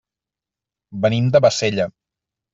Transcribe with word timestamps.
Venim 1.03 1.29
de 1.37 1.43
Bassella. 1.49 1.89